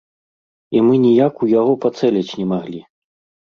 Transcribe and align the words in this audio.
І 0.77 0.81
мы 0.85 0.93
ніяк 1.03 1.33
ў 1.43 1.59
яго 1.59 1.73
пацэліць 1.85 2.35
не 2.43 2.51
маглі. 2.57 2.81